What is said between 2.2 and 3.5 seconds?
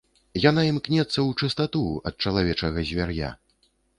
чалавечага звяр'я.